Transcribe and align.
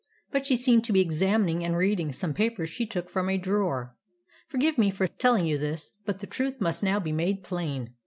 But 0.31 0.47
she 0.47 0.57
seemed 0.57 0.83
to 0.85 0.93
be 0.93 0.99
examining 0.99 1.63
and 1.63 1.77
reading 1.77 2.11
some 2.11 2.33
papers 2.33 2.71
she 2.71 2.87
took 2.87 3.07
from 3.07 3.29
a 3.29 3.37
drawer. 3.37 3.95
Forgive 4.47 4.79
me 4.79 4.89
for 4.89 5.05
telling 5.05 5.45
you 5.45 5.59
this, 5.59 5.91
but 6.05 6.21
the 6.21 6.25
truth 6.25 6.59
must 6.59 6.81
now 6.81 6.99
be 6.99 7.11
made 7.11 7.43
plain. 7.43 7.93